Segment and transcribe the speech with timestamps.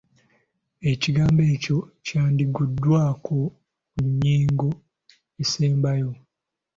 [0.91, 3.39] Ekigambo ekyo kyandiggumiddwako ku
[4.05, 4.69] nnyingo
[5.41, 6.11] esembayo.